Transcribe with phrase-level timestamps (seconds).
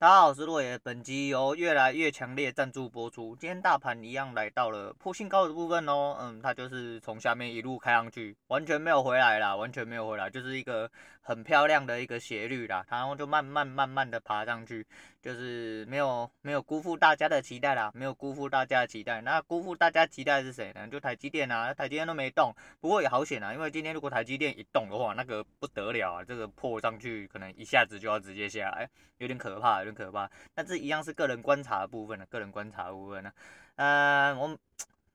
[0.00, 0.78] 大家好，我是洛野。
[0.78, 3.34] 本集由越来越强烈赞助播出。
[3.34, 10.88] 今天大盘一样来到了破新高的部分哦，嗯，它就是从下面一路开上去，完全没有回来啦，完全没有回来，就是一个
[11.20, 14.86] 很漂亮的一个斜率啦，然后就慢慢慢慢的爬上去，
[15.22, 19.20] 就是没有没有辜负大家的期待啦，没有辜负大家的期待。
[19.22, 20.86] 那辜负大家期待是谁呢？
[20.88, 29.78] 就台积电啊，台积电都没动，不过也好险啊，因为今天如果台积电一动的话，那个不得了啊，这个破上去可能一下子就要直接下来，有点可怕。
[29.78, 33.30] 有点可怕，但这一样是个人观察的部分的，个人观察的部分呢。
[33.76, 34.58] 嗯、呃，我，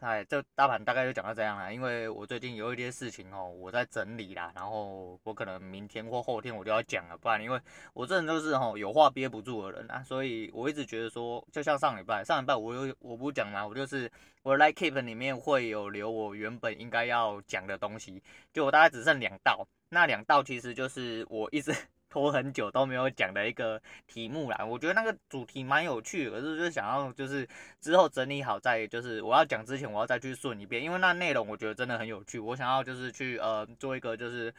[0.04, 7.58] 哎，这大盘大概就讲到这样了，因为我最近有一些事情哦，我在整理啦，然后我可能明天或后天我就要讲了，不然因为
[7.94, 21.74] 我这人都是吼有话憋不住的人啊，所以我一直觉得说，就像上礼拜，上礼拜我有我不讲嘛，我就是我的 Like Keep 里面会有留我原本应该要讲的东西，就我大概只剩两道，那两道其实就是我一直。
[22.14, 27.48] 拖很久都没有讲的一个题目啦，我觉得那个主题蛮有趣，可是就想要就是
[27.82, 34.54] 之后整理好再就是我要讲之前我要再去顺一遍，因为那内容我觉得真的很有趣，我想要就是去呃做一个就是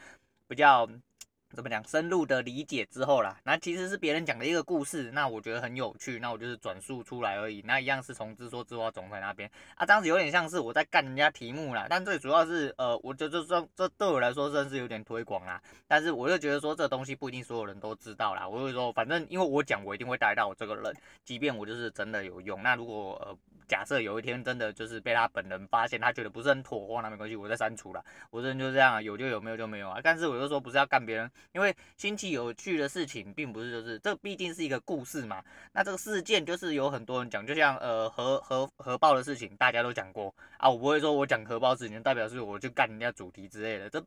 [0.49, 0.89] 比较。
[1.55, 1.83] 怎么讲？
[1.87, 7.63] 深入的理解之后啦，那其实是别人讲的一个故事，那我觉得很有趣，那我就是转述出来而已。
[7.65, 11.87] 那一样是从自说自话总裁那边啊，这样子有点像是我在干人家题目啦。
[11.89, 15.63] 但最主要是呃，我就就说这对我来说算是有点推广啦。
[15.87, 18.49] 但是我就觉得说这东西不一定所有人都知道啦。
[18.49, 22.63] 我就说反正因为我讲我一定会带到我这个人，即便我就是真的有用。
[22.63, 23.37] 那如果呃。
[23.75, 28.01] 假设有一天真的就是被他本人发现，他觉得不是很妥当，那没关系，我再删除了。
[28.31, 29.99] 我这人就这样，有就有，没有就没有啊。
[30.01, 35.43] 但是我就说不是要干别人，因为新奇有趣的事情，并不是就是这毕竟是一个故事嘛。
[35.73, 40.71] 那这个事件就是有很多人讲，就像呃核核核爆的事情，大家都讲过啊。
[40.71, 44.01] 我不会说我讲核爆事情，代表是我去干人家主题之类的，这。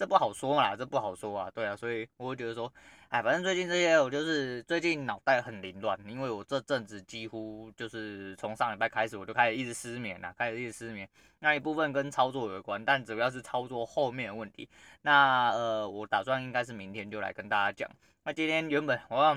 [0.00, 2.72] 这不好说嘛，这不好说啊，对啊，所以我会觉得说，
[3.10, 11.08] 哎，反正最近这些我就是最近脑袋很凌乱，因为我这阵子几乎就是从上礼拜开始我就开始一直失眠了，开始一直失眠，
[11.40, 14.68] 那一部分跟操作有关，但主要是操作后面的问题。
[15.02, 17.90] 那呃，我打算应该是明天就来跟大家讲。
[18.22, 19.36] 那今天原本我。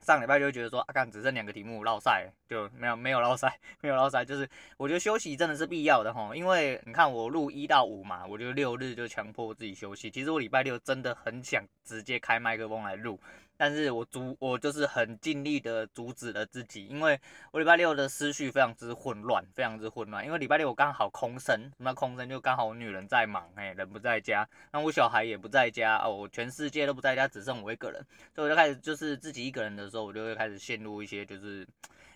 [0.00, 10.10] 上礼拜就觉得说，阿、啊、干只剩两个题目，落赛就没有没有落赛，没有落 赛，就是我觉得休息真的是必要的哈，因为你看我录一到五嘛，我就六日就强迫自己休息。
[10.10, 13.18] 其实我礼拜六真的很想直接开麦克风来录。
[13.56, 17.18] 但是我阻我就是很尽力的阻止了自己，因为
[17.52, 20.24] 我礼拜六的思绪非常之混乱，非常之混乱。
[20.24, 28.04] 因为礼拜六我刚好空身，那空身就刚好我女人在忙，哎，人不在家，那我小孩也不在家，哦，我全世界都不在家，只剩我一个人，
[28.34, 31.66] 所以我就开始就是自己一个人的时候，我就会开始陷入一些就是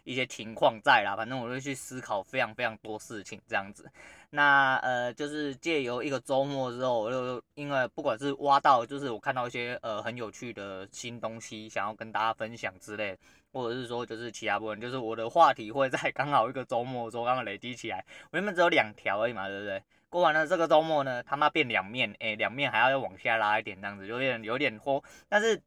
[0.08, 3.86] 一些情况在啦，反正我就去思考非常非常多事情这样子。
[4.30, 13.18] 那呃，就是借由一个周末之后，我就因为不管是挖到，就是我看到一些呃很有趣的新东西，想要跟大家分享之类，
[13.52, 18.02] 或者是说就是其他部分，就是我的话题会在刚好一个周末的时候刚刚累积起来。
[18.30, 19.82] 我原本只有两条而已嘛，对不对？
[20.08, 25.60] 过完了这个周末呢，他妈变两面，哎，两面还要再往下拉一点，这样子有点有点拖，但是。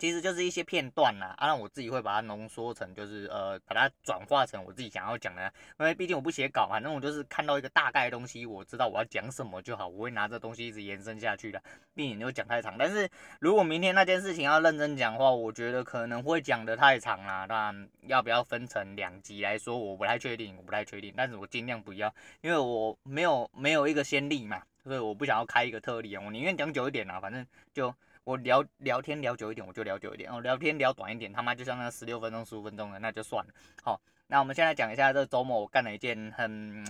[0.00, 11.62] 其实就是一些片段呐，啊，那我自己会把它浓缩成，就是呃，把它转化成我自己想要讲的，因为毕竟我不写稿嘛，那我就是看到一个大概的东西，我知道我要讲什么就好，我会拿这东西一直延伸下去的，
[11.94, 12.76] 避免就讲太长。
[12.78, 13.08] 但是
[13.40, 17.46] 如果明天那件事情要认真讲的话，我觉得可能会讲得太长啦。
[17.46, 27.94] 当然要不要分成两集来说，我不太确定，我不太确定，但是我尽量不要，因为我没有没有一个先例嘛，所以我不想要开一个特例啊，我宁愿讲久一点啦，反正就。
[28.24, 33.52] 我聊聊天聊久一点，我就聊久一点哦；聊天聊短一点，他妈就像那十六分钟、十五分钟的，那就算了。
[33.82, 36.84] 好，那我们现在讲一下这周末我干了一件很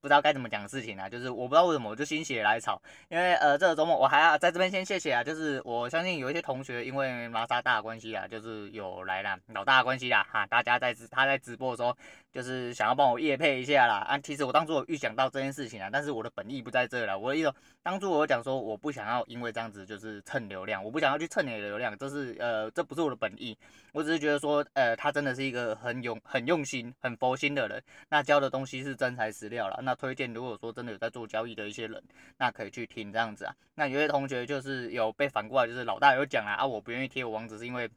[0.00, 11.96] 不知道该怎么讲的事情啊，就是我不知道为什么我就心血来潮，因为呃这个周末我还要在这边先谢谢啊，就是我相信有一些同学因为玛莎大的关系啊，就是有来了老大的关系啦哈，大家在他在直播的时候。
[12.32, 14.18] 就是想要帮我夜配一下啦啊！
[14.18, 17.16] 其实我当初有预想到这件事情啊，但是我的本意不在这啦。
[17.18, 17.52] 我的意思，
[17.82, 23.56] 当初我讲说我不想要因为这样子就是蹭流量，我不想要去蹭你的流量，这是呃这不是我的本意。
[23.92, 29.80] 我只是觉得说呃他真的是一个很用很用心很佛心的人，那教的东西是真材实料啦。
[29.82, 32.00] 那推荐如果说真的有在做交易的一些人，
[32.38, 33.52] 那可以去听这样子啊。
[33.74, 37.90] 那有些同学就是有被反过来，就是老大有讲啊啊，我不愿意贴我网址是因为。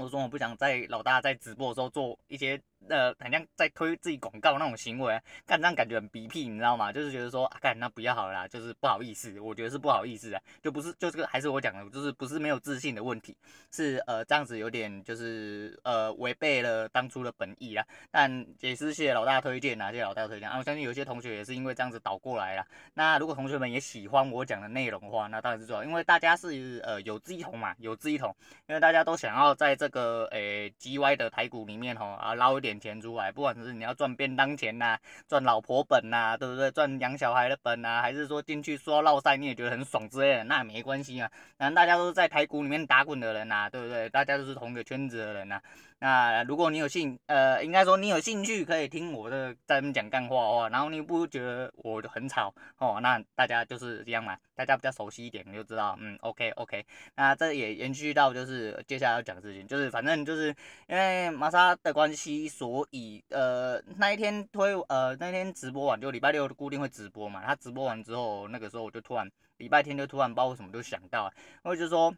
[0.00, 2.56] 我说我不想在老大在直播的时候做一些
[2.88, 6.92] 呃，好像在推自己广告那种行为，干这样感觉很逼屁，你知道吗？
[6.92, 13.36] 就是觉得说，啊，干那不要好了啦，就是不好意思，我觉得是不好意思啊，就不是，就这个还是我讲的，就是不是没有自信的问题，
[13.70, 17.84] 是呃这样子有点就是呃违背了当初的本意啦。
[18.10, 22.66] 但也是谢谢老大推荐啊，谢谢老大推荐啊，我相信有些同学也是因为这样子导过来啦。
[22.94, 28.34] 那如果同学们也喜欢我讲的内容的话，那当然是最好，因为大家是呃有志一同嘛，有志一同，
[28.66, 36.70] 因为大家都想要在这个诶 GY 的台股里面吼啊捞一点点钱出来，不管是你要赚便当钱呐、啊，赚老婆本呐、啊，对不对？
[36.70, 41.30] 赚养小孩的本呐、啊，还是说进去说闹赛你也觉得很爽之类的，那也没关系啊。
[41.56, 44.08] 反正大家都是在台股里面打滚的人呐、啊，对不对？
[44.10, 45.62] 大家都是同一个圈子的人呐、啊。
[46.00, 56.86] 那如果你有兴，呃，应该说你有兴趣可以听我的在那边讲干话的话，然后你不觉得我很吵哦，那大家就是这样嘛，大家比较熟悉一点你就知道，嗯，OK OK，
[57.16, 60.54] 那这也延续到就是接下来要讲的事情，就是反正就是
[60.86, 72.14] 因为玛莎的关系，所以呃那一天推呃那天直播完就礼拜六固定会直播嘛，他直播完之后那个时候我就突然礼拜天就突然不知道为什么就想到，我就说。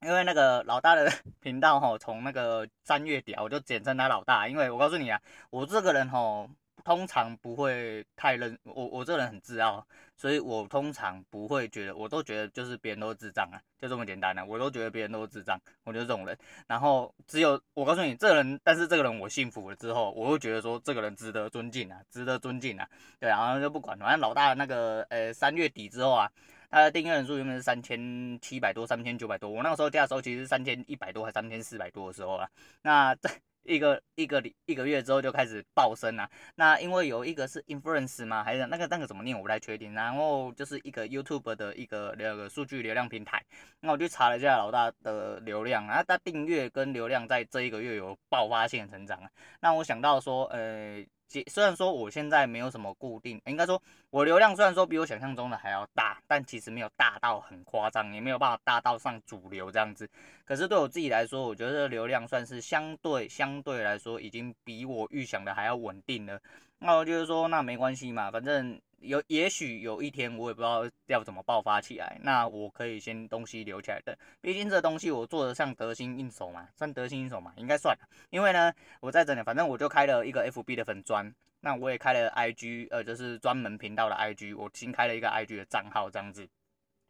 [0.00, 1.10] 因为那个老大的
[1.40, 4.46] 频道哈，从那个三月底我就简称他老大。
[4.48, 6.48] 因为我告诉你啊，我这个人哈，
[6.84, 9.84] 通常不会太认我，我这个人很自傲，
[10.16, 16.38] 所以我通常不会觉得，我都觉得就是别人都智障啊，就这么简单，啊，我都觉得别人都智障，我就是这种人。
[16.68, 22.88] 然后只有我告诉你，这个人，但是这个人我信服了之后，我会觉得说这个人值得尊敬啊，值得尊敬啊。
[23.18, 26.30] 对，然后就不管，反正老大那个呃三月底之后啊。
[26.70, 29.48] 他的订阅人数原本是三千七百多，三千九百多。
[29.48, 32.48] 我那个时候加的时候其实三千一百多，还三千四百多的时候啊。
[32.82, 33.28] 那这
[33.64, 36.28] 一个一个一个月之后就开始暴升了。
[36.54, 39.92] 那因为有一个是 influence 嘛，还是那个那个怎么念我不太确定。
[39.92, 43.42] 然后就是一个 YouTube 的一个那个数据流量平台。
[43.80, 49.30] 那我去查了一下老大的流量，啊他订阅跟流量在这一个月有爆发性的成长啊。
[49.60, 51.04] 那我想到说，呃。
[51.48, 53.80] 虽然说我现在没有什么固定，应该说
[54.10, 60.08] 我流量虽然说比我想象中的还要大，但其实没有大到很夸张，也没有办法大到上主流这样子。
[60.44, 66.40] 可是对我自己来说，我觉得流量算是相对相对来说已经比我预想的还要稳定了。
[66.78, 68.80] 那我就是说，那没关系嘛，反正。
[69.00, 74.18] 有，也许有一天我也不知道要怎么爆发起来，那我可以先东西留起来的。
[74.40, 77.96] 毕竟这东西我做的像得心应手嘛，算得心应手嘛，应该算。
[78.30, 86.48] 因为呢，我在这里，反正我就开了一个 FB 的粉砖，那我也开了 IG，呃，就是专门频道的 IG，我新开了一个 IG 的账号这样子。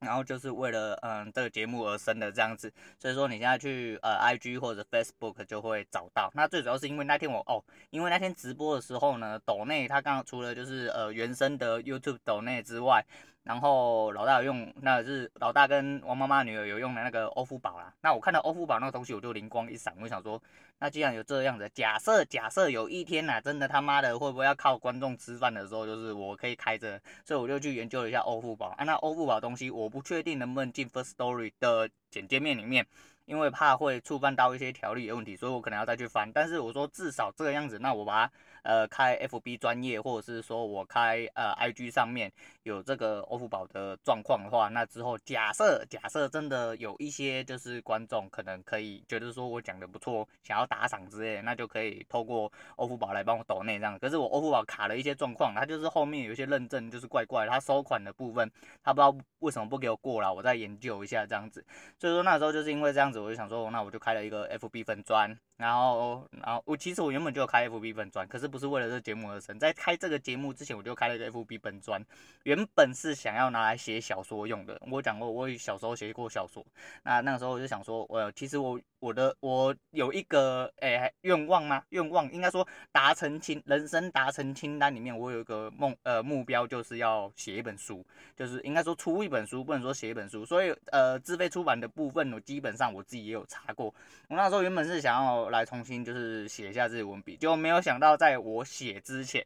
[0.01, 6.31] 然后就是为了嗯这个节目而生的这样子，所以说你现在去呃 IG 或者 Facebook 就会找到。
[6.35, 13.05] 那最主要是因为那天我哦，因为那天直播的时候呢，抖内他刚刚除了就是呃原生的 YouTube 抖内之外。
[13.49, 17.91] 然后老大有用，那是老大跟王妈妈女儿有用的那个欧付宝啦。
[18.03, 20.39] 那我看到欧付宝那个东西，我就灵光一闪，我想说，
[20.79, 28.67] 那既然有这样的假设，假设有一天呐、真的他妈的会不会要靠观众吃饭的时候，就是我可以开着，所以我就去研究了一下欧付宝。
[28.77, 32.87] 啊，那欧付宝东西，我不确定能不能进 First Story 的简介面里面，
[33.29, 36.33] 因为怕会触犯到一些条例的问题，所以我可能要再去翻。
[36.33, 38.33] 但是我说至少这个样子，那我把它。
[38.65, 42.31] 呃，开 FB 专业，或者是说我开呃 IG 上面
[42.65, 53.99] 有这个欧付宝的状况的话，那之后假设假设真的有一些就是观众可能可以觉得说我讲的不错，想要打赏之类的，那就可以透过欧付宝来帮我抖内这样。
[53.99, 58.51] 可是我欧付宝卡了一些状况，它就是后面有一些认证就是怪怪的，它收款的部分
[58.83, 61.65] 它不知道为什么不给我过了，我再研究一下这样子。
[61.97, 68.59] 所以说那时候就是因为这样子，我就想说，那我就开了一个 FB 粉专，然后然后我其实我原本就有开 FB 粉专，可是不。
[68.59, 72.05] 是为了这节目而生，在开这个节目之前，我就开了一个 FB 本专，
[72.43, 74.77] 原本是想要拿来写小说用的。
[74.91, 76.67] 我讲过，我小时候写过小说，
[77.05, 81.81] 那那个时候我就想说，我其实我我的我有一个诶愿望吗？
[81.91, 90.45] 愿望应该说达成清人生达成清单里面，我有一个梦呃目标，就是要写一本书，就是应该说出一本书，不能说写一本书。
[90.45, 93.87] 所以呃自费出版的部分，我基本上我自己也有查过。
[94.29, 98.39] 我那时候原本是想要来重新就是写一下自己文笔，就没有想到在。
[98.39, 99.45] 我写之前，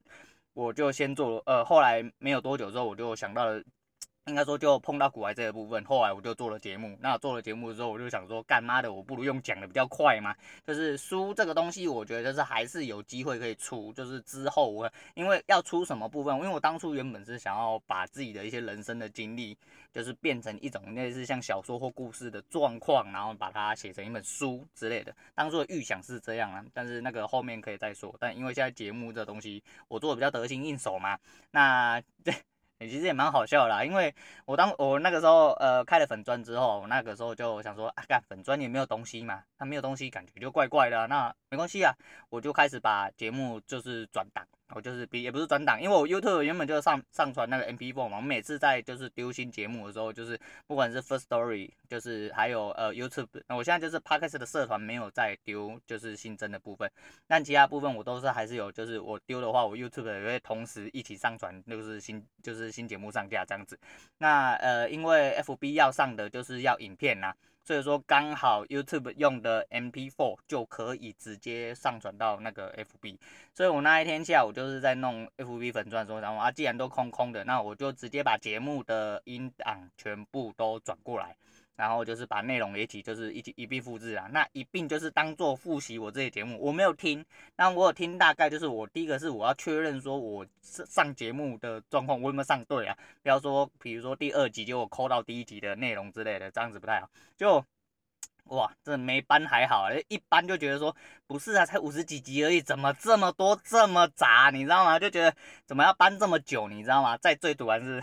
[0.52, 3.62] 我就先做，呃，后来没有多久之后，我就想到了。
[4.26, 6.96] 应该说就碰到古癌这个部分，后来我就做了节目。
[7.00, 10.32] 那做了节目之后，我就想说，干妈的，我不如用讲的比较快嘛。
[10.64, 13.92] 就是书这个东西，我觉得就是还是有机会可以出。
[13.92, 19.58] 就是之后我因为要出什么部分，因为我当初原本是想要把自己的一些人生的经历，
[19.92, 25.12] 就是变成一种类似像小说或故事的状况，然后把它写成一本书之类的。
[25.34, 28.14] 当初的预想是这样啊，但是那个后面可以再说。
[28.20, 31.18] 但因为现在节目这东西，我做的比较得心应手嘛，
[31.50, 32.32] 那这。
[32.88, 41.94] 其实也蛮好笑啦，因为我当我那个时候呃开了粉钻之后，我那个时候就想说啊，干粉钻也没有东西嘛，它没有东西感觉就怪怪的，那没关系啊，
[42.28, 44.46] 我就开始把节目就是转档。
[44.74, 56.90] 我就是比也不是转档，因为我 YouTube 原本就上上传那个 MP4 嘛，我每次在就是丢新节目的时候，就是不管是 First Story，就是还有呃 YouTube，那我现在就是 Podcast 的社团没有再丢，就是新增的部分，
[57.26, 63.78] 但其他部分我都是还是有，就是我丢的话，我 YouTube 也会同时一起上传，就是新就是新节目上架这样子。
[64.18, 67.36] 那呃因为 FB 要上的就是要影片呐、啊。
[67.64, 73.16] 所以说刚好 YouTube 用的 MP4 就可以直接上传到那个 FB，
[73.54, 81.36] 所以我那一天下午就是在弄 FB 粉钻说，然后啊既然都空空的，那我就直接把节目的音档全部都转过来。
[81.82, 87.24] 然后就是把内容也一起，就是一起一并复制啊，那一并就是当做复习我这些节目，我没有听，
[87.56, 97.10] 但我有听大概就是我第一个是我要确认说我上节目的状况我有没有上对啊，不要说比如说第二集就我抠到第一集的内容之类的，这样子不太好。
[97.36, 97.64] 就
[98.44, 100.94] 哇，这没搬还好，一搬就觉得说
[101.26, 105.00] 不是啊，才五十几集而已，怎么这么多这么杂，你知道吗？
[105.00, 105.34] 就觉得
[105.66, 107.16] 怎么要搬这么久，你知道吗？
[107.16, 108.00] 在最堵还是。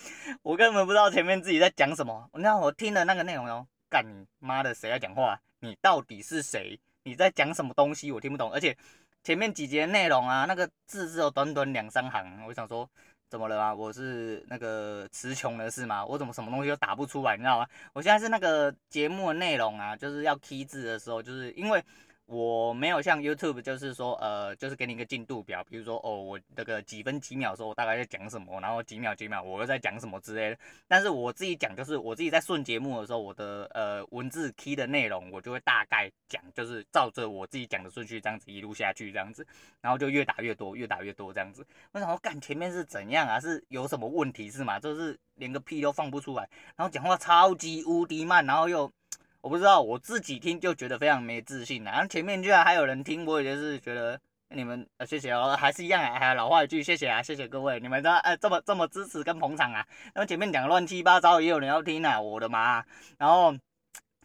[0.42, 2.28] 我根本不知道前面自己在讲什么。
[2.34, 5.40] 那我听的那个内容哦，干你妈的，谁在讲话？
[5.60, 6.78] 你到底是谁？
[7.02, 8.12] 你在讲什么东西？
[8.12, 8.52] 我听不懂。
[8.52, 8.76] 而且
[9.22, 12.44] 前面几节内容啊，那个字只有短短两三行。
[12.46, 12.88] 我想说，
[13.28, 13.74] 怎么了啊？
[13.74, 16.04] 我是那个词穷了是吗？
[16.04, 17.36] 我怎么什么东西都打不出来？
[17.36, 17.66] 你知道吗？
[17.92, 21.82] 我现在是那个节目的内容啊，就是要 K 字的时候，就是因为。
[22.28, 30.58] 我没有像 YouTube，就是说，呃，就是给你一个进度表，比如说，哦，我这个几分几秒的时候，我大概在讲什么，然后几秒几秒我又在讲什么之类的。
[30.86, 39.46] 但是我自己讲，就是我自己在顺节目的时候，我的呃文字 key 的内容，我就会大概讲，就是照着我自己讲的顺序这样子一路下去这样子，
[39.80, 41.66] 然后就越打越多，越打越多这样子。
[41.92, 43.40] 我想我，干前面是怎样啊？
[43.40, 44.78] 是有什么问题是吗？
[44.78, 48.92] 就是连个屁都放不出来，然后讲话超级无敌慢，然后又。
[49.40, 51.84] 我不知道，我自己听就觉得非常没自信。
[51.84, 59.86] 然后前面居然还有人听，我也就是觉得你们呃谢谢哦，还是一样啊，还老话一句谢谢啊，谢谢各位，你们这呃这么这么支持跟捧场啊。
[60.12, 62.84] 然后前面讲的乱七八糟，也有人要听啊，我的妈！
[63.16, 63.54] 然后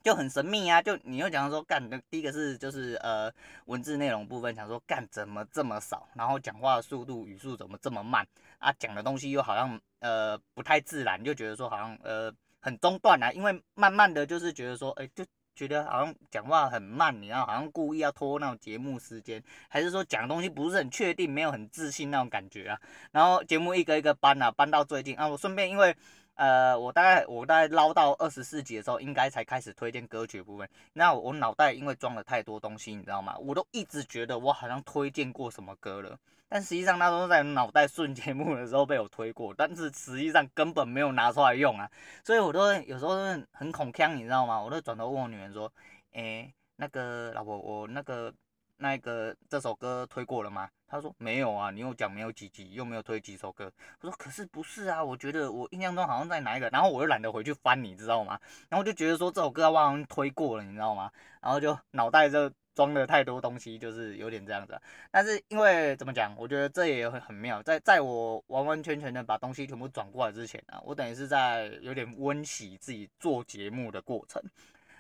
[0.04, 3.32] 就很神秘啊，就你又讲说干，第一个是就是呃
[3.66, 8.28] 文字内容部分，想说干怎么这么少，然后讲话的速度语速怎么这么慢
[8.58, 12.34] 啊，讲的东西又好像呃不太自然，就觉得说好像呃。
[12.64, 22.80] 很中断啊，因为慢慢的就是觉得说，哎、就觉得好像讲话很慢，你知道，好像故意要拖那种节目时间，还是说讲东西不是很确定，没有很自信那种感觉啊。
[23.12, 25.96] 然后节目一个一个搬啊，搬到最近啊，我顺便因为。
[26.36, 30.68] 呃，我大概我大概捞到二十四集的时候，应该才开始推荐歌曲部分。
[30.94, 33.38] 那我脑袋因为装了太多东西，你知道吗？
[33.38, 36.18] 我都一直觉得我好像推荐过什么歌了，
[36.54, 41.90] 但实际上那都在脑袋顺节目的时候被我推过，但是实际上根本没有拿出来用啊。
[42.24, 43.16] 所以我都有时候
[43.52, 44.62] 很恐腔，你知道吗？
[44.62, 45.72] 我都转头问我女儿说
[46.14, 48.32] ：“诶、那个老婆，我那个。”
[48.78, 50.68] 那个这首歌推过了吗？
[50.94, 53.72] 他说没有啊，你又讲没有几集，又没有推几首歌。
[54.00, 58.40] 我说可是不是啊，我觉得我印象中好像在哪一个，然后我又懒得回去翻，你知道吗？
[58.70, 61.12] 然后就觉得说这首歌我好像推过了，你知道吗？
[61.42, 64.80] 然后就脑袋就装了太多东西，就是有点这样子。
[65.10, 74.40] 但是因为怎么讲，我觉得这也很很妙，在在我完完全全的把东西全部转过来之前啊，我等于是在有点温习自己做节目的过程。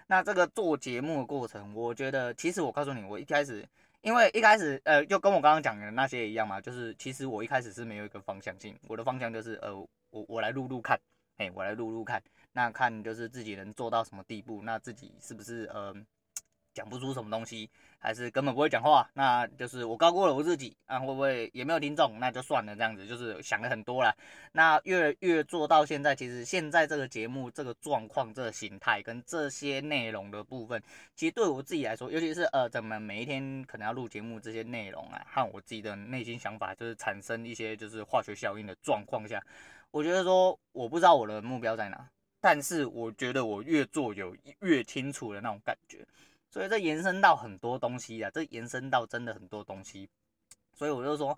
[0.08, 3.64] 那这个做节目的过程，我觉得其实我告诉你，我一开始，
[4.04, 9.76] 因为一开始呃，就跟我刚刚讲的那些一样嘛，就是其实我一开始是没有一个方向性，我的方向就是呃，
[10.12, 11.00] 我我来录录看，
[11.38, 15.96] 哎，我来录录看，那看就是自己能做到什么地步，那自己是不是呃。
[16.74, 24.16] 讲不出什么东西，还是根本不会讲话，那就是我高估了我自己啊，会不会也没有听众，那就算了，这样子就是想了很多了。
[24.52, 30.82] 那越越做到现在，其实现在这个节目这个状况、这个形态跟这些内容的部分，
[31.16, 39.42] 其实对我自己来说，尤其是呃，怎么每一天可能要录节目这些内容啊，和我自己的内心想法，就是产生一些就是化学效应的状况下，
[39.92, 42.10] 我觉得说我不知道我的目标在哪，
[42.42, 46.06] 但是我觉得我越做有越清楚的那种感觉。
[46.54, 50.08] 所以这延伸到很多东西啊，这延伸到真的很多东西，
[50.72, 51.36] 所以我就说，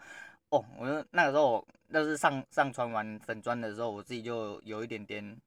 [0.49, 5.37] 哦，我就那个时候，那是上上传完粉砖的时候，我自己就有一点点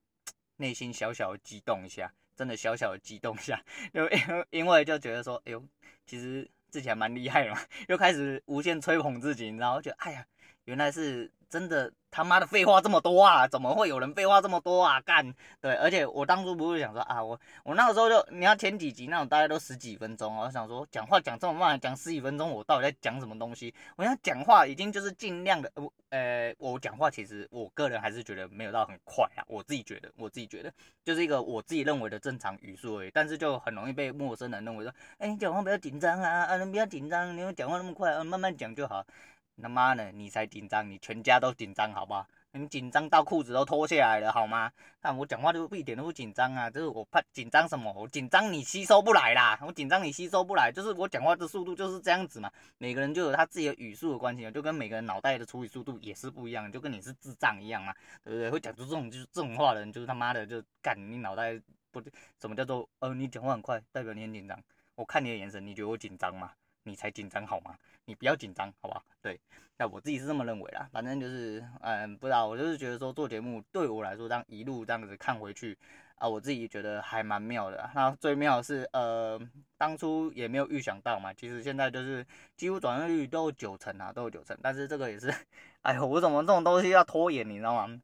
[0.57, 5.63] 内心小小的激动一下，真的小小的激动一下，就 因因为就觉得说，哎呦，
[6.07, 10.27] 其实自己还蛮厉害的嘛，又开始无限吹捧自己，然后就哎呀，
[10.65, 11.93] 原来是真的。
[12.11, 13.47] 他妈的废话这么多啊！
[13.47, 14.99] 怎么会有人废话这么多啊？
[15.03, 23.75] 干，对，而且我当初不是想说啊，我我那个时候就你要前几集那种大概都十几分钟，我想说讲话讲这么慢，讲十几分钟，我到底在讲什么东西？
[23.97, 30.73] 我想讲话已经就是尽量的，我呃，我讲话其实我个人还是觉得没有到很快啊，我自己觉得，我自己觉得
[31.05, 39.05] 就是一个我自己认为的正常语速而已，但是就很容易被陌生人认为说，哎，你讲话不要紧张啊，啊，你不要紧张，你讲话那么快，啊，慢慢讲就好。
[39.61, 42.27] 他妈的，你才紧张，你全家都紧张，好不好？
[42.53, 44.73] 你紧张到裤子都脱下来了，好吗？
[45.01, 47.93] 但我讲话都一点都不紧张啊，就是我怕紧张什么？
[47.93, 52.51] 我紧张你吸收不来啦，我紧张你吸收不来，就是我讲话的速度就是这样子嘛。
[52.79, 58.51] 每个人就有他自己的语速的关系，就跟每个人脑袋的处理速度也是不一样，就跟你是智障一样嘛，对不对？
[58.51, 61.61] 会讲出这种就是这种话的人，就是他妈的就干你脑袋
[61.91, 62.11] 不对，
[62.41, 64.59] 什么叫做呃你讲话很快，代表你很紧张？
[64.95, 66.51] 我看你的眼神，你觉得我紧张吗？
[66.89, 67.77] 你才紧张好吗？
[68.07, 69.03] 你不要紧张，好吧？
[69.21, 69.39] 对，
[69.77, 70.89] 那我自己是这么认为啦。
[70.91, 75.77] 反正就是，嗯，不知道，我就是觉得说做节目对我来说，这样一路这样子看回去
[76.15, 77.91] 啊，我自己觉得还蛮妙的。
[77.95, 79.39] 那最妙的是，呃，
[79.77, 81.35] 当初也没有预想到嘛。
[81.35, 82.27] 其实现在就是
[82.57, 84.57] 几乎转换率都有九成啊，都有九成。
[84.63, 85.31] 但是这个也是，
[85.83, 88.01] 哎呦，我怎么这种东西要拖延，你知道吗？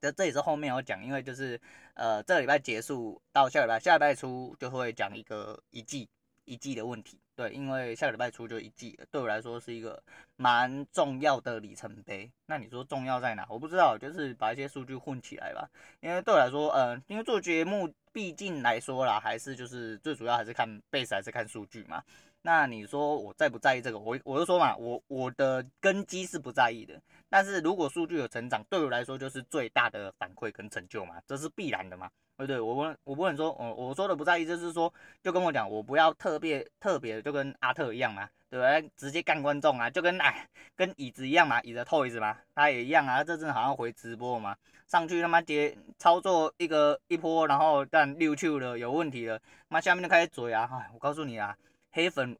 [0.00, 1.58] 这这也是后面要讲，因为就是，
[1.94, 6.06] 呃，这个礼拜结束到下礼拜，下礼拜初就会讲一个一季。
[6.44, 10.02] 一季的问题，对，因为下个礼拜初就一季了，对我来说是一个
[10.34, 12.28] 蛮重要的里程碑。
[12.46, 13.46] 那你说重要在哪？
[13.48, 15.70] 我不知道，就是把一些数据混起来吧。
[16.00, 22.02] 因为对我来说，嗯，因为做节目毕竟来说啦，还是就是最主要还是看 base 还是看数据嘛。
[22.42, 23.98] 那你说我在不在意这个？
[23.98, 27.00] 我我就说嘛，我我的根基是不在意的。
[27.28, 32.10] 但是如果数据有成长，对我来说就是最大的反馈跟成就嘛，这是必然的嘛。
[32.36, 34.92] 对不对，我不我不能说，我我说的不在意，就是说，
[35.24, 38.88] 就跟我讲，我不要特别特别，就跟阿特一样嘛，对不对？
[38.96, 43.24] 直接干观众啊，就跟哎，跟椅子一样嘛，椅子拖椅子嘛，他也一样啊。
[43.24, 51.56] 这阵好像回直播嘛，上去他妈接操作一个一波，然后但溜球了，有问题了，妈下面就开始嘴啊，哎，我告诉你啊，
[51.90, 52.36] 黑粉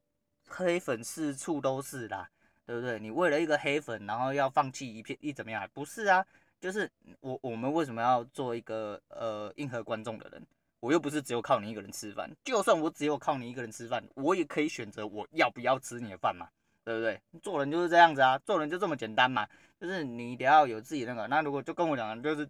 [0.48, 2.28] 黑粉四处都是啦，
[2.66, 2.98] 对不对？
[2.98, 5.68] 你为了一个黑粉，然后要放弃一片一怎么样？
[5.72, 6.24] 不是啊。
[6.60, 6.90] 就是
[7.20, 10.44] 我我们为什么要做一个呃迎合观众的人？
[10.80, 16.48] 我又不是只有靠你一个人吃饭，就算我只有靠你一个人吃饭，我也可以选择我要不要吃你的饭嘛，
[16.84, 17.20] 对不对？
[17.40, 19.46] 做人就是这样子啊，做人就这么简单嘛，
[19.80, 21.28] 就是你得要有自己那个。
[21.28, 22.48] 那如果就跟我讲，就是，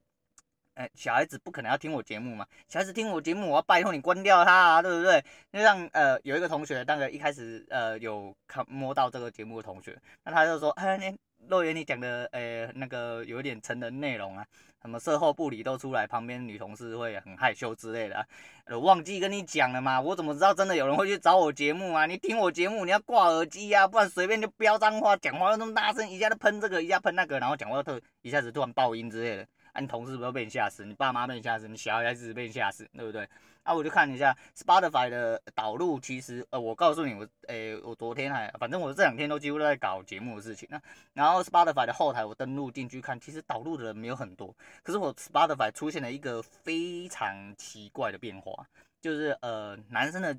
[0.78, 5.24] 哎，小孩子不可能要听我节目嘛，小孩子听我节目，我要拜托你关掉他啊，对不对？
[5.52, 11.18] 就像呃有一个同学，那个一开始呃有看摸到这个节目的同学，那他就说，哎，你。
[11.46, 14.44] 肉圆，你讲的诶、那个有点成人内容啊，
[14.82, 18.26] 什么售后不理都出来，旁边女同事会很害羞之类的、啊，
[18.70, 20.00] 我忘记跟你讲了吗？
[20.00, 22.06] 我怎么知道真的有人会去找我节目啊？
[22.06, 30.84] 你听我节目，你要挂耳机、啊，不然随便就飙脏话，讲话又那么大声，一下就喷这个，一下喷那个，然后讲话特一下子突然爆音之类的，啊，你同事不会被你吓死？
[30.84, 31.68] 你爸妈被你吓死？
[31.68, 32.88] 你小孩子被你吓死？
[32.94, 33.28] 对不对？
[33.62, 40.80] 啊，我就看一下 Spotify 的导入，其实呃，我告诉你，我诶、我昨天还，反正我这两天都几乎都在搞节目的事情啊。
[41.12, 48.66] 然后 Spotify 的后台我登录进去看，其实导入的人没有很多，可是我 Spotify 出现了一个非常奇怪的变化，
[49.02, 50.34] 就是呃，男生的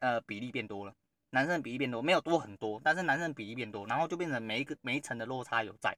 [0.00, 0.92] 呃比例变多了，
[1.30, 5.96] 男生的比例变多，没有多很多，但是男生的比例变多，然后就变成每一个每一层的落差有在。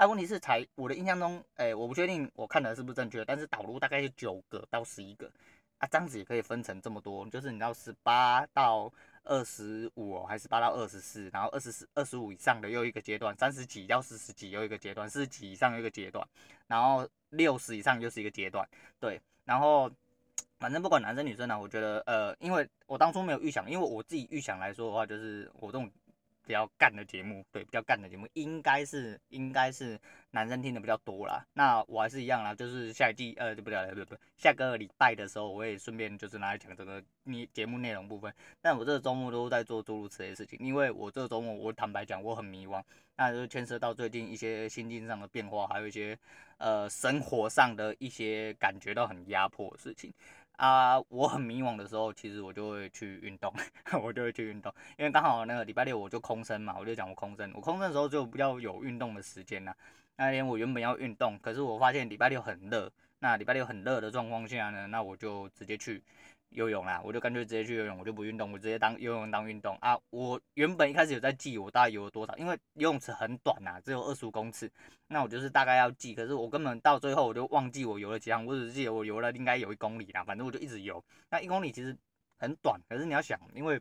[0.00, 5.30] 啊，问题是才我的印象中，诶、欸，我不确定我看的是不是正确，但是导入大概是九个到十一个。
[5.76, 8.90] 啊，这样子也可以分成这么多，就是你到十八到
[9.24, 16.26] 二十五，还是十八到二十四，然后二十四、二十五以上的又一个阶段，三十几到四十几又一个阶段，四十几以上又一个阶段，
[16.66, 18.66] 然后六十以上又是一个阶段，
[18.98, 19.90] 对，然后
[20.58, 25.90] 反正不管男生女生呢，我觉得呃，因为我当初没有预想，因为我自己预想来说的话，就是我这种。
[26.50, 29.96] 比较干的节目，对，比较干的节目，应该是应该是
[30.32, 31.46] 男生听的比较多啦。
[31.52, 33.94] 那我还是一样啦，就是下一季，呃，对不对？
[33.94, 38.34] 不不，下个礼拜的时候，我也顺便就是拿来讲这个你节目内容部分。
[38.60, 42.82] 但我这个周末都在做诸如此类事情，因为我这个周末，我坦白讲，我很迷惘，
[43.14, 46.18] 那就牵涉到最近一些心境上的变化，还有一些
[46.58, 50.12] 呃生活上的一些感觉到很压迫的事情。
[50.60, 53.50] 啊，我很迷惘的时候，其实我就会去运动，
[54.02, 59.74] 我就会去运动，因为刚好那个礼拜六我就空身嘛，我就讲我空身，我空身的时候就比较有运动的时间呐。
[60.16, 66.02] 那天我原本要运动，可是我发现礼拜六很热，那礼拜六很热的状况下呢，那我就直接去。
[66.50, 69.98] 游泳啦，我就干脆直接去游泳，我就不运动，我直接当游泳当运动啊。
[70.10, 74.70] 我原本一开始有在记我大概游了多少，因为游泳池很短呐，只有二十五公尺，
[75.08, 81.02] 那我就是大概要记，可是我根本到最后我就忘记我游了几趟，我只记得我游了应该有一公里啦，反正我就一直游。
[81.30, 81.96] 那一公里其实
[82.38, 83.80] 很短，可是你要想，因为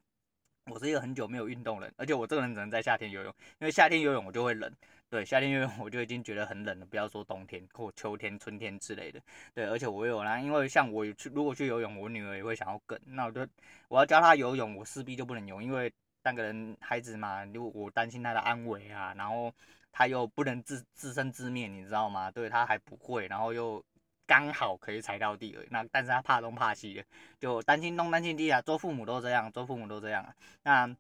[0.70, 4.72] 我是一个很久没有运动人，而且我这个人只能在夏天游泳，因为夏天游泳我就会冷。
[5.10, 9.20] 对，夏天游泳我就已经觉得很冷了，不要说冬天或秋天、春天之类的。
[9.56, 13.48] 对，而且我有啦，因为像我去如果去游泳，我女儿也会想要跟，那我就
[13.88, 15.92] 我要教她游泳，我势必就不能游，因为
[16.24, 19.52] 那个人孩子嘛，如果我担心她的安危啊，然后
[19.92, 22.30] 她又不能自自生自灭，你知道吗？
[22.30, 23.84] 对，她还不会，然后又
[24.30, 27.04] 刚好可以踩到地而已，那但是他怕东怕西的，
[27.40, 30.96] 就担心东担心西啊，做父母都这样，做父母都这样啊，那。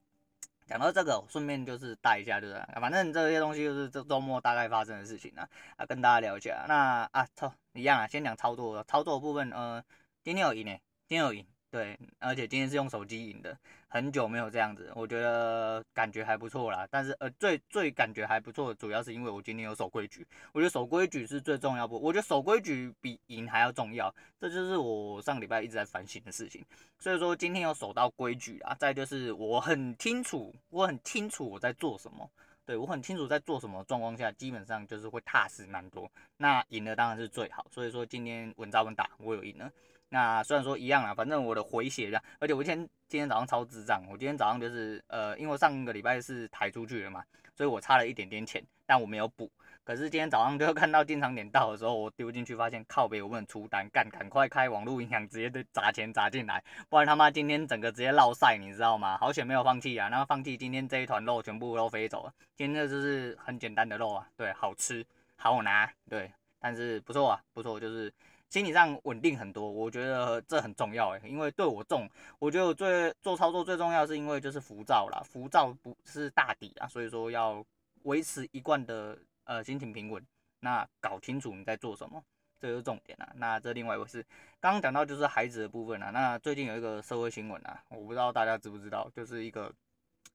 [0.69, 2.63] 讲到这个，顺便就是带一下，对不对？
[2.79, 6.63] 反正这些东西就是这周末大概发生的事情啊，啊，跟大家聊一下。
[6.67, 9.83] 那啊，操，一样啊，先讲操作，操作部分，呃，
[10.23, 11.43] 今天有赢诶，今天有赢。
[11.71, 13.57] 对，而且今天是用手机赢的，
[13.89, 16.87] 很久没有这样子，我觉得感觉还不错啦。
[16.91, 21.99] 但是呃，最最感觉还不错的，主要是因为我今天有守规矩，我觉得守规矩是最重要不？
[21.99, 26.63] 我觉得守规矩比赢还要重要，这就是我上礼拜一直在反省的事情。
[26.99, 32.29] 所以说今天有守到规矩啊，再就是我很清楚，我很清楚我在做什么，
[32.65, 36.07] 对，我很清楚在做什么状况下，基本上就是会踏实蛮多。
[36.37, 39.71] 那赢了当然是最好，所以说今天稳扎稳打，我有赢了。
[40.09, 47.23] 那虽然说一样啦，反正我的回血量，而且我今天今天早上超智障，我今天早上就是呃，因为上个礼拜是抬出去了嘛，
[47.55, 49.51] 所以我差了一点点钱，但我没有补。
[49.83, 59.15] 可是今天早上就 看到进场点到的时候，我丢进去发现靠北我不能出单，干赶快开网络银行直接就砸钱砸进来，不然他妈今天整个直接落赛，你知道吗？
[59.19, 62.33] 好险没有放弃啊，然后放弃今天这一团肉全部都飞走了。
[62.55, 68.11] 今天这就是很简单的肉啊，对，好吃好拿，对，但是不错啊，不错，就是。
[68.49, 72.09] 心理上稳定很多，我觉得这很重要诶，因为对我重，
[72.39, 77.63] 我觉得我最做操作最重要是因为就是浮躁啦，浮躁不是大底啊，所以说要
[78.03, 80.25] 维持一贯的呃心情平稳，
[80.61, 82.23] 那搞清楚你在做什么，
[82.59, 83.31] 这就是重点啊。
[83.35, 84.25] 那这另外一个是
[84.59, 89.71] 刚刚讲到就是孩子的部分啊，那最近有一个社会新闻啊，我不知道大家知不知道，就是一个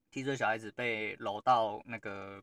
[0.09, 2.41] 七岁小孩子被柔道那个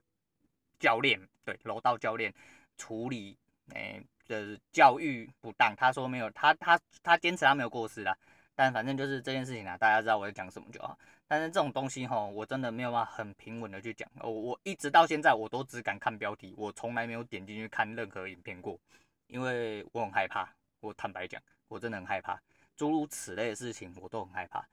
[0.78, 2.30] 教练，对，柔道教练
[2.76, 3.38] 处理
[3.70, 4.02] 诶。
[4.32, 8.16] 的教育不当，他说没有，他他他坚持他没有过失啦，
[8.54, 10.98] 但反正就是这件事情啊，大家知道我在讲什么就好。
[11.28, 18.78] 但是这种东西吼，我真的没有办法很平稳的去讲，我我一直到现在我都只敢看标题，我从来没有点进去看任何影片过，
[19.26, 20.48] 因为我很害怕。
[20.80, 22.40] 我坦白讲，我真的很害怕，
[22.76, 24.66] 诸如此类的事情我都很害怕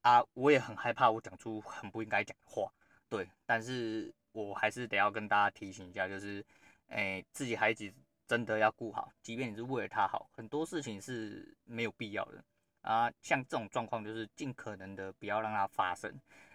[0.00, 2.72] 啊，我也很害怕我讲出很不应该讲的话，
[3.08, 6.44] 对，但是我还是得要跟大家提醒一下，就是，
[6.88, 7.92] 诶、自己孩子。
[8.26, 12.42] 真的要顾好，即便你是为了他好，很多事情是没有必要的
[12.82, 13.12] 啊。
[13.20, 16.12] 像这种状况，就是尽可能的不要让它发生。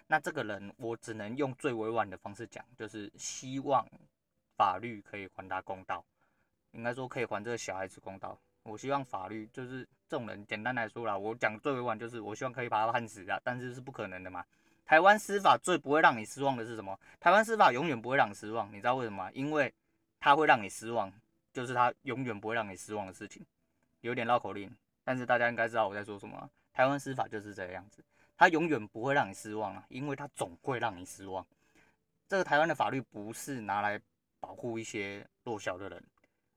[0.07, 3.85] 那这个人，我只能用最委婉的方式讲，就是希望
[4.55, 6.03] 法律可以还他公道，
[6.71, 8.39] 应该说可以还这个小孩子公道。
[8.63, 14.43] 我希望法律就是这种人，简单来说啦，我讲最委婉就是，我希望可以把他判死啊，但是是不可能的嘛。
[14.85, 16.97] 台湾司法最不会让你失望的是什么？
[17.19, 19.29] 台湾司法永远不会让你失望，你知道为什么？
[19.33, 19.73] 因为
[20.19, 21.11] 他会让你失望。
[21.57, 23.43] 就是他永远不会让你失望的事情，
[24.01, 24.71] 有点绕口令，
[25.03, 26.47] 但是大家应该知道我在说什么。
[26.71, 28.05] 台湾司法就是这个样子，
[28.37, 31.43] 他永远不会让你失望啊，因为他总会让你失望。
[32.27, 33.99] 这个台湾的法律不是拿来
[34.39, 36.03] 保护一些弱小的人，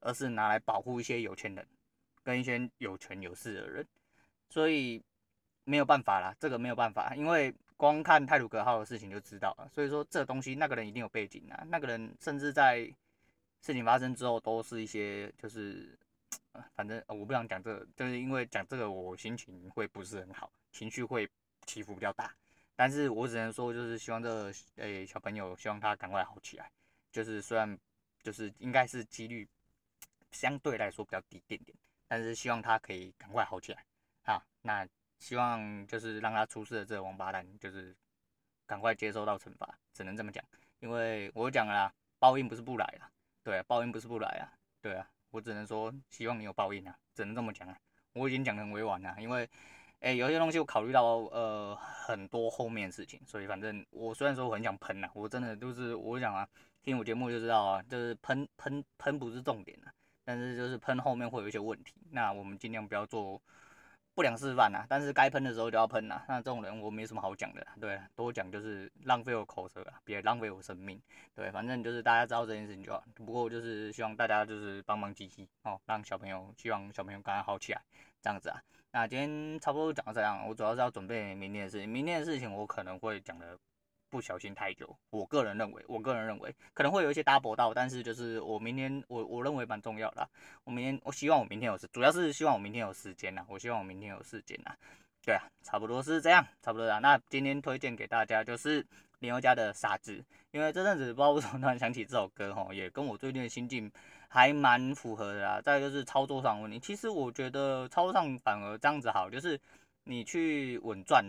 [0.01, 1.67] 而是拿来保护一些有钱人
[2.23, 3.89] 跟一些有权有势的人，
[4.51, 5.03] 所以
[5.65, 9.67] 没有办法啦，这个没有办法，因为光看泰鲁格号的事情就知道了。
[9.73, 12.95] 所以说这东西那个人一定有背景啊，那个人甚至在。
[13.61, 15.99] 事情发生之后，都是一些就是，
[16.75, 21.29] 反正我不想讲这个，就是因为讲这个我心情会不是很好，情绪会
[21.67, 22.35] 起伏比较大。
[22.75, 26.71] 但是我只能说，就是希望这个诶、小朋友，希望他赶快好起来。
[27.13, 27.79] 就是虽然
[28.23, 29.47] 就是应该是几率
[30.31, 31.77] 相对来说比较低一点点，
[32.09, 33.85] 但是希望他可以赶快好起来。
[34.23, 37.95] 好，那希望就是让他出事的这个王八蛋，就是
[38.65, 40.43] 赶快接受到惩罚，只能这么讲。
[40.79, 43.11] 因为我讲了啦，报应不是不来了。
[43.43, 47.77] 对啊，报应不是不来啊，对啊，我只能说希望你有报应啊，只能这么讲啊。
[48.13, 49.49] 我已经讲得很委婉了，因为，
[50.01, 56.49] 哎，有些东西我考虑到呃很多后面的事情，所以反正我虽然说我很想喷啊，我真的就是我想啊，
[56.83, 59.93] 听我节目就知道啊，就是喷喷喷不是重点啊，
[60.25, 63.41] 但是就是喷后面会有一些问题，那我们尽量不要做。
[64.21, 66.23] 不良示范呐，但是该喷的时候就要喷呐。
[66.29, 71.01] 那这种人我没什么好讲的，对，多讲就是浪费我口舌啊，别浪费我生命。
[71.35, 73.03] 对，反正就是大家知道这件事情就好。
[73.15, 77.81] 不过就是希望大家就是帮忙积极哦，让小朋友，希望小朋友赶快好起来，
[78.21, 78.61] 这样子啊。
[78.93, 81.89] 那今天差不多讲到这样，我主要是要准备明天的事情。
[81.89, 83.59] 明天的事情我可能会讲的。
[84.11, 90.29] 不小心太久，我个人认为，我个人认为可能会有一些搭博到，但是就是我明天我我认为蛮重要的，
[90.65, 94.75] 我明天我希望我明天有时，主要是希望我明天有时间呐，我希望我明天有时间呐，
[95.25, 96.99] 对啊，差不多是这样，差不多啊。
[96.99, 98.85] 那今天推荐给大家就是
[99.21, 100.17] 林宥嘉的《傻子》，
[100.51, 103.91] 因为这阵子不知道为什么突然想起这首歌齁，也跟我最近的心境
[104.29, 105.61] 还蛮符合的啦。
[105.61, 109.61] 再就是操作上问题，其实我觉得操作上反而这样子好，就是
[110.03, 111.25] 你去稳赚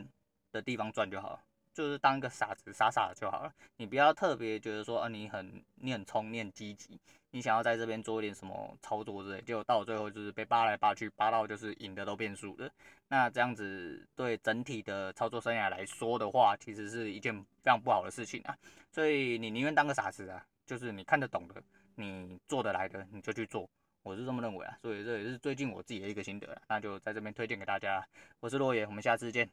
[0.52, 1.39] 的地方赚就好了。
[1.74, 3.54] 就是当个傻子，傻傻的就好了。
[3.78, 7.00] 你不要特别觉得说，啊，你很你很冲，你很积极，
[7.32, 12.70] 你想要在这边做一点什么操作之类，结果到最后就是被扒来扒去，扒到就是赢的都变输的。
[13.08, 18.58] 那这样子对整体的操作生涯来说的话，其实是一件非常不好的事情啊。
[18.92, 21.62] 所以你宁愿当个傻子啊，就是你看得懂的，
[21.96, 23.70] 你做得来的，你就去做。
[24.04, 24.78] 我是这么认为啊。
[24.82, 28.06] 所以这也是最近我自己的一个心得，那就在这边推荐给大家。
[28.40, 29.50] 我是洛爷，我们下次见。